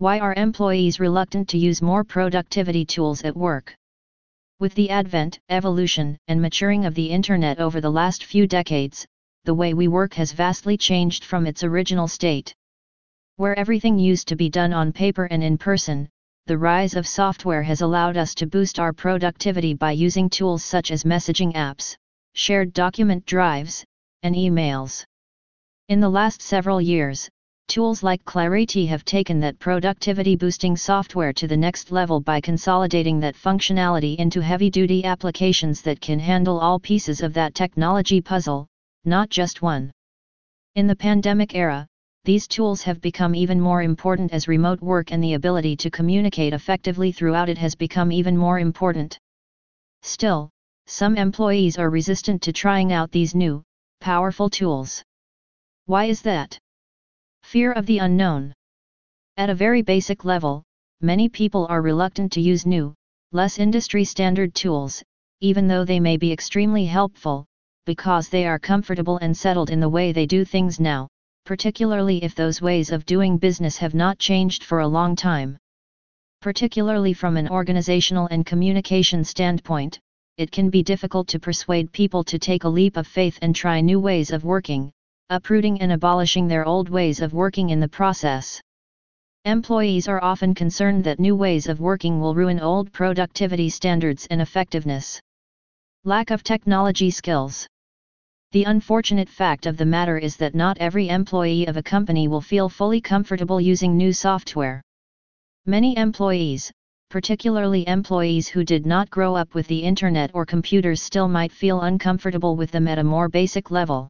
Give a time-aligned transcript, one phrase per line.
[0.00, 3.74] Why are employees reluctant to use more productivity tools at work?
[4.58, 9.06] With the advent, evolution, and maturing of the Internet over the last few decades,
[9.44, 12.54] the way we work has vastly changed from its original state.
[13.36, 16.08] Where everything used to be done on paper and in person,
[16.46, 20.90] the rise of software has allowed us to boost our productivity by using tools such
[20.92, 21.94] as messaging apps,
[22.32, 23.84] shared document drives,
[24.22, 25.04] and emails.
[25.88, 27.28] In the last several years,
[27.70, 33.20] Tools like Clariti have taken that productivity boosting software to the next level by consolidating
[33.20, 38.66] that functionality into heavy duty applications that can handle all pieces of that technology puzzle,
[39.04, 39.92] not just one.
[40.74, 41.86] In the pandemic era,
[42.24, 46.52] these tools have become even more important as remote work and the ability to communicate
[46.52, 49.16] effectively throughout it has become even more important.
[50.02, 50.50] Still,
[50.88, 53.62] some employees are resistant to trying out these new,
[54.00, 55.04] powerful tools.
[55.86, 56.58] Why is that?
[57.50, 58.54] Fear of the unknown.
[59.36, 60.62] At a very basic level,
[61.00, 62.94] many people are reluctant to use new,
[63.32, 65.02] less industry standard tools,
[65.40, 67.46] even though they may be extremely helpful,
[67.86, 71.08] because they are comfortable and settled in the way they do things now,
[71.44, 75.58] particularly if those ways of doing business have not changed for a long time.
[76.42, 79.98] Particularly from an organizational and communication standpoint,
[80.36, 83.80] it can be difficult to persuade people to take a leap of faith and try
[83.80, 84.92] new ways of working,
[85.30, 88.60] uprooting and abolishing their old ways of working in the process.
[89.46, 94.42] Employees are often concerned that new ways of working will ruin old productivity standards and
[94.42, 95.18] effectiveness.
[96.04, 97.66] Lack of technology skills.
[98.52, 102.40] The unfortunate fact of the matter is that not every employee of a company will
[102.40, 104.82] feel fully comfortable using new software.
[105.66, 106.72] Many employees,
[107.10, 111.82] particularly employees who did not grow up with the internet or computers, still might feel
[111.82, 114.08] uncomfortable with them at a more basic level.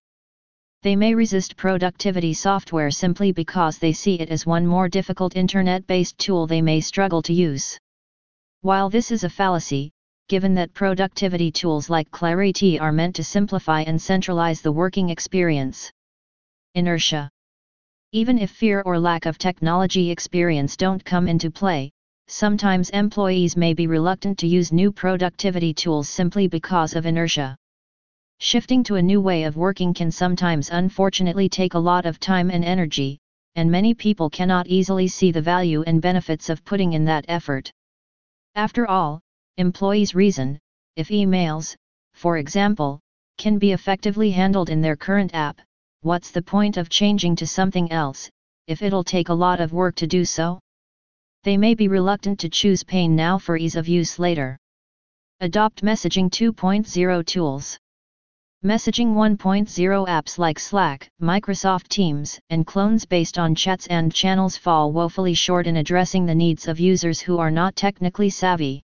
[0.82, 6.16] They may resist productivity software simply because they see it as one more difficult internet-based
[6.16, 7.78] tool they may struggle to use.
[8.62, 9.90] While this is a fallacy,
[10.28, 15.90] given that productivity tools like Clariti are meant to simplify and centralize the working experience.
[16.74, 17.28] Inertia.
[18.12, 21.90] Even if fear or lack of technology experience don't come into play,
[22.28, 27.54] sometimes employees may be reluctant to use new productivity tools simply because of inertia.
[28.42, 32.50] Shifting to a new way of working can sometimes unfortunately take a lot of time
[32.50, 33.18] and energy,
[33.54, 37.70] and many people cannot easily see the value and benefits of putting in that effort.
[38.54, 39.20] After all,
[39.58, 40.58] employees reason,
[40.96, 41.76] if emails,
[42.14, 42.98] for example,
[43.36, 45.60] can be effectively handled in their current app,
[46.00, 48.30] what's the point of changing to something else,
[48.66, 50.58] if it'll take a lot of work to do so?
[51.44, 54.56] They may be reluctant to choose pain now for ease of use later.
[55.40, 57.78] Adopt Messaging 2.0 Tools
[58.62, 64.92] Messaging 1.0 apps like Slack, Microsoft Teams, and clones based on chats and channels fall
[64.92, 68.82] woefully short in addressing the needs of users who are not technically savvy.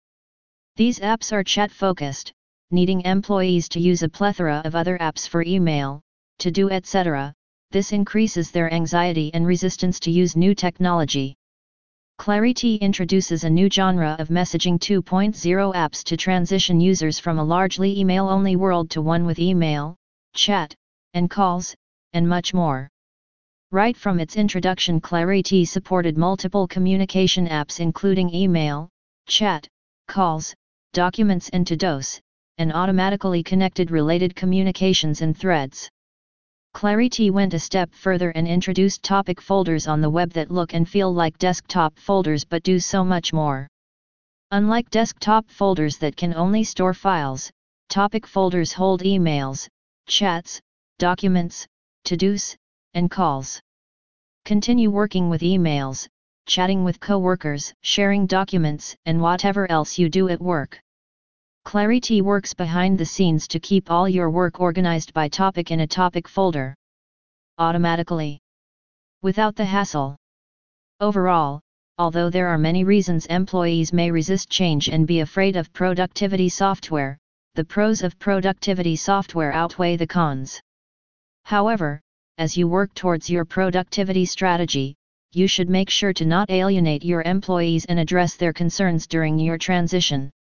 [0.75, 2.33] These apps are chat focused,
[2.69, 6.01] needing employees to use a plethora of other apps for email,
[6.39, 7.33] to do etc.
[7.71, 11.37] This increases their anxiety and resistance to use new technology.
[12.21, 17.99] Clariti introduces a new genre of Messaging 2.0 apps to transition users from a largely
[17.99, 19.95] email-only world to one with email,
[20.35, 20.71] chat,
[21.15, 21.73] and calls,
[22.13, 22.87] and much more.
[23.71, 28.87] Right from its introduction Clariti supported multiple communication apps including email,
[29.27, 29.67] chat,
[30.07, 30.53] calls,
[30.93, 32.21] documents and to-dos,
[32.59, 35.89] and automatically connected related communications and threads.
[36.73, 40.87] Clariti went a step further and introduced topic folders on the web that look and
[40.87, 43.67] feel like desktop folders but do so much more.
[44.51, 47.51] Unlike desktop folders that can only store files,
[47.89, 49.67] topic folders hold emails,
[50.07, 50.59] chats,
[50.97, 51.67] documents,
[52.05, 52.55] to-dos,
[52.93, 53.61] and calls.
[54.45, 56.07] Continue working with emails,
[56.47, 60.81] chatting with coworkers, sharing documents, and whatever else you do at work.
[61.63, 65.87] Clariti works behind the scenes to keep all your work organized by topic in a
[65.87, 66.75] topic folder.
[67.57, 68.39] Automatically.
[69.21, 70.17] Without the hassle.
[70.99, 71.61] Overall,
[71.97, 77.17] although there are many reasons employees may resist change and be afraid of productivity software,
[77.55, 80.59] the pros of productivity software outweigh the cons.
[81.45, 82.01] However,
[82.37, 84.95] as you work towards your productivity strategy,
[85.31, 89.57] you should make sure to not alienate your employees and address their concerns during your
[89.57, 90.31] transition.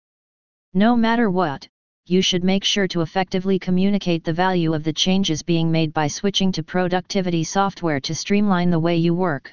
[0.75, 1.67] No matter what,
[2.07, 6.07] you should make sure to effectively communicate the value of the changes being made by
[6.07, 9.53] switching to productivity software to streamline the way you work.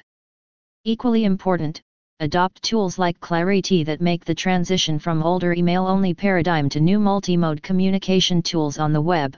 [0.84, 1.82] Equally important,
[2.20, 7.36] adopt tools like Clariti that make the transition from older email-only paradigm to new multi
[7.36, 9.36] mode communication tools on the web.